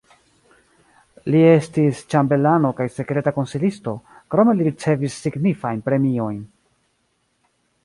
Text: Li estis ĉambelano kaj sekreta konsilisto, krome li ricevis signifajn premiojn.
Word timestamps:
Li 1.33 1.41
estis 1.49 1.99
ĉambelano 2.13 2.71
kaj 2.79 2.87
sekreta 2.95 3.35
konsilisto, 3.37 3.95
krome 4.35 4.57
li 4.61 4.67
ricevis 4.71 5.21
signifajn 5.27 5.87
premiojn. 5.91 6.43